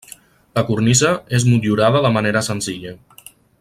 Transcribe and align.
La 0.59 0.63
cornisa 0.69 1.11
és 1.39 1.45
motllurada 1.51 2.03
de 2.07 2.13
manera 2.19 2.45
senzilla. 2.51 2.99